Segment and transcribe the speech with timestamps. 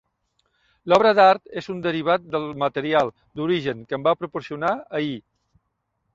[0.93, 5.15] L'obra d'art és un derivat del material d'origen que em va proporcionar ahir.